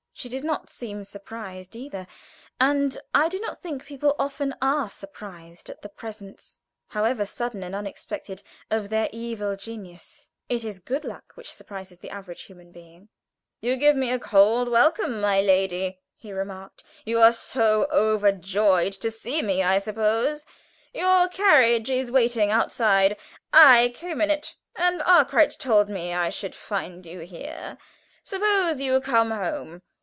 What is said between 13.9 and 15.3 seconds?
me a cold welcome,